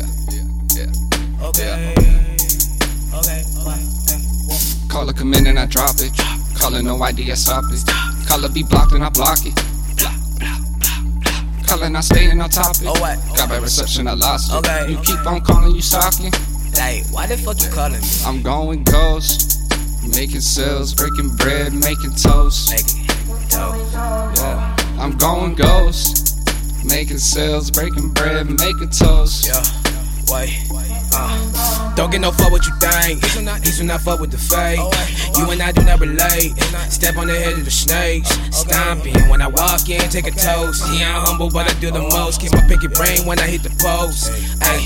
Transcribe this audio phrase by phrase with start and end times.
[0.00, 1.46] Call yeah, yeah.
[1.48, 1.92] Okay.
[5.44, 6.16] And I drop it.
[6.16, 7.84] Call Caller no ID, I stop it.
[7.86, 9.54] Call Caller be blocked and I block it.
[11.66, 12.84] Call Caller not staying on topic.
[12.84, 14.90] Got my reception, I lost it.
[14.90, 16.32] You keep on calling, you stalking.
[16.76, 18.08] Like, why the fuck you calling me?
[18.24, 19.60] I'm going ghost.
[20.16, 22.70] Making sales, breaking bread, making toast.
[22.70, 23.06] Making
[23.50, 23.92] toast.
[23.94, 24.76] Yeah.
[24.98, 26.38] I'm going ghost.
[26.84, 29.46] Making sales, breaking bread, making toast.
[29.46, 29.81] Yeah.
[30.34, 33.20] Uh, don't get no fuck what you think.
[33.20, 34.80] These will not, fuck with the fake.
[35.36, 36.56] You and I do not relate.
[36.88, 38.30] Step on the head of the snakes.
[38.50, 40.82] Stomping when I walk in, take a toast.
[40.94, 42.40] Yeah, I'm humble, but I do the most.
[42.40, 44.32] Keep my pinky brain when I hit the post.
[44.62, 44.80] Ay,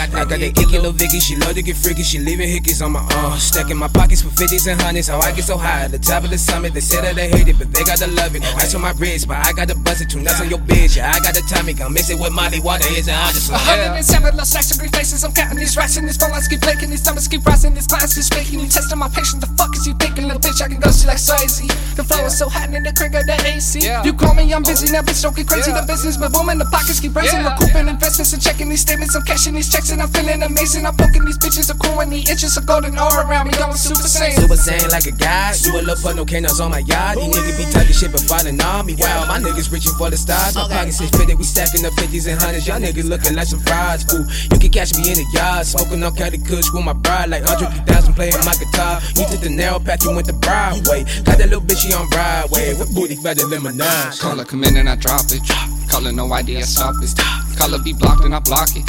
[0.00, 1.18] I got that icky little Vicky.
[1.18, 2.02] She love to get freaky.
[2.02, 3.38] She leaving hickeys on my arm.
[3.38, 5.08] Stacking my pockets for 50s and hundreds.
[5.08, 6.72] How I get so high at the top of the summit.
[6.72, 8.42] They say that they hate it, but they gotta love it.
[8.62, 10.10] Ice on my wrist, but I gotta bust it.
[10.10, 10.96] Two nuts on your bitch.
[10.96, 11.76] Yeah, I got the timing.
[11.76, 12.86] Come mix it with Molly Water.
[12.94, 13.58] It's a honest one.
[13.58, 15.24] A hundred and seven lost sex degree faces.
[15.24, 16.90] I'm counting these rats in these phone lines keep blinking.
[16.90, 17.74] These numbers keep rising.
[17.74, 18.60] These glasses is faking.
[18.60, 19.42] You testing my patience.
[19.42, 20.62] The fuck is you thinking, little bitch?
[20.62, 21.66] I can go see like Swayze.
[21.98, 23.82] The flow is so hot in the crank of the AC.
[23.82, 24.92] You call me, I'm busy.
[24.92, 25.72] Now bitch don't get crazy.
[25.72, 26.58] The business but booming.
[26.58, 27.42] The pockets keep raising.
[27.42, 27.58] Yeah.
[27.58, 29.18] Recouping investments and checking these statements.
[29.18, 30.86] I'm cashing these checks and I'm feeling amazing.
[30.86, 31.70] I'm poking these bitches.
[31.70, 33.52] I'm cool and the inches of golden aura around me.
[33.54, 34.36] Going super saiyan.
[34.36, 35.54] Super Saiyan like a god.
[35.62, 37.18] Do a little put no canos on my yard.
[37.18, 38.94] These niggas be talking shit but falling on me.
[38.98, 40.54] Wow, my niggas reaching for the stars.
[40.54, 41.38] My pockets is fitted.
[41.38, 42.66] We stacking up 50s and hundreds.
[42.66, 44.04] Y'all niggas looking like some fries.
[44.12, 45.66] Ooh, you can catch me in the yard.
[45.66, 47.30] Smoking on Cali Kush with my bride.
[47.30, 49.00] Like Andre 3000 playing my guitar.
[49.16, 51.04] You took the narrow path, you went the Broadway.
[51.24, 52.74] Got that little bitchy on Broadway.
[52.74, 54.20] With booty fatter than Minaj.
[54.20, 55.42] Caller come in and I drop it.
[55.88, 57.12] Caller no ID, I stop it.
[57.56, 58.84] Caller be blocked and I block it.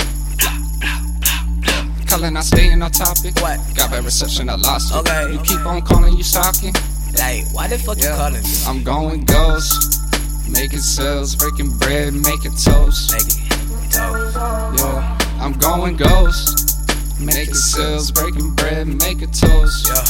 [2.10, 3.36] Calling, I staying on topic.
[3.40, 3.60] What?
[3.76, 4.98] Got bad reception, I lost it.
[4.98, 5.32] Okay.
[5.32, 6.74] You keep on calling, you stalking.
[7.18, 8.50] Like, why the fuck you calling me?
[8.66, 10.02] I'm going ghost.
[10.50, 13.14] Making sales, breaking bread, making toast.
[13.14, 14.34] Make it dope.
[14.80, 15.18] Yeah.
[15.40, 16.80] I'm going ghost.
[17.20, 19.88] Making sales, breaking bread, making toast.
[19.88, 20.02] Yeah,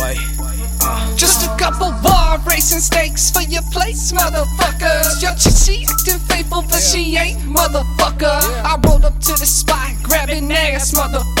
[0.00, 0.18] wait.
[0.80, 5.20] Uh, Just a couple bar racing stakes for your place, motherfuckers.
[5.20, 8.40] Yo, she, she acting faithful, but she ain't, motherfucker.
[8.64, 9.85] I rolled up to the spot,
[10.86, 11.35] ass, motherfucker.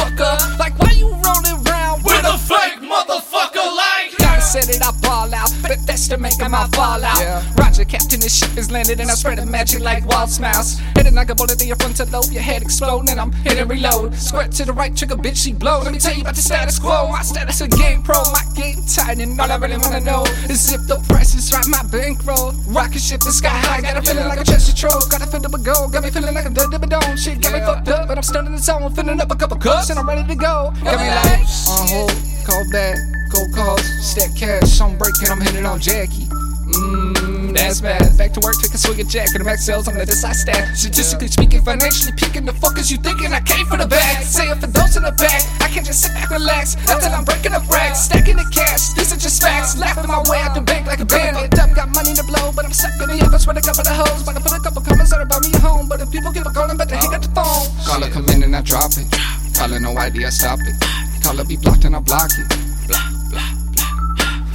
[6.56, 7.20] That's to make 'em all fall out.
[7.20, 7.42] Yeah.
[7.58, 10.78] Roger, Captain, this ship is landed, and I spread the magic like wild smiles.
[10.94, 14.14] Hitting like a bullet in your frontal lobe, your head explode, and I'm hitting reload.
[14.14, 15.80] Squirt to the right trigger, bitch, she blow.
[15.80, 17.08] Let me tell you about the status quo.
[17.08, 20.72] My status a game pro, my game tight, and all I really wanna know is
[20.72, 22.52] if the price is right, my bankroll.
[22.68, 25.00] Rocket ship the sky high, got a feeling like a chest of troll.
[25.08, 27.16] Got a feeling of gold, got me feeling like a dub dome.
[27.16, 29.58] Shit got me fucked up, but I'm still in the zone, filling up a couple
[29.58, 30.72] cups, and I'm ready to go.
[30.84, 32.12] Got me like on hold,
[32.46, 32.96] call back,
[33.32, 36.28] cold calls, stack cash, I'm breaking, I'm hitting on Jackie.
[36.76, 38.16] Mmm, that's bad.
[38.18, 40.36] Back to work, take a swig of Jack, and the max sales on the side
[40.36, 40.76] stack.
[40.76, 43.32] Statistically speaking, financially peaking, the fuck is you thinking?
[43.32, 44.24] I came for the bag.
[44.24, 45.40] Say it for those in the back.
[45.60, 48.92] I can't just sit back, relax until I'm breaking up racks, stacking the cash.
[48.94, 49.76] These are just facts.
[49.78, 51.58] Laughing my way out the bank like a bandit.
[51.58, 53.96] Up, got money to blow, but I'm stuck in the office with a couple of
[53.96, 54.22] hoes.
[54.22, 55.88] But I put a couple comments out about me at home.
[55.88, 57.66] But if people keep a calling, but they hang up the phone.
[57.88, 59.08] Caller come in and I drop it.
[59.56, 60.76] Caller no ID, I stop it.
[61.24, 62.48] Call Caller be blocked and I block it.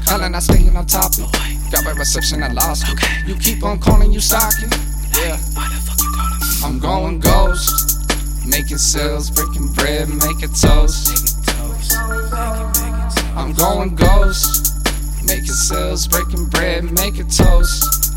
[0.05, 1.25] Calling, I staying on topic.
[1.71, 2.99] Got bad reception, I lost it.
[3.25, 4.69] You keep on calling, you stalking.
[5.15, 5.37] Yeah.
[5.53, 6.67] why the fuck you?
[6.67, 8.45] I'm going ghost.
[8.45, 11.07] Making sales, breaking bread, making toast.
[11.07, 11.95] Make it toast.
[11.95, 13.37] Make it, make it toast.
[13.37, 15.23] I'm going ghost.
[15.25, 18.11] Making sales, breaking bread, making toast.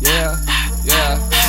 [0.00, 0.36] Yeah,
[0.84, 1.39] yeah.